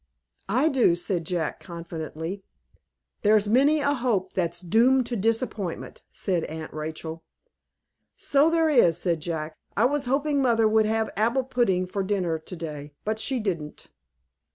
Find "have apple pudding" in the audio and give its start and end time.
10.87-11.85